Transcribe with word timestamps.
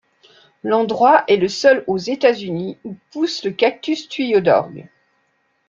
L'endroit 0.63 1.25
est 1.27 1.35
le 1.37 1.47
seul 1.47 1.83
aux 1.85 1.99
Etats-Unis 1.99 2.79
ou 2.83 2.95
pousse 3.11 3.43
le 3.45 3.51
cactus 3.51 4.09
tuyau 4.09 4.39
d'orgue. 4.39 4.89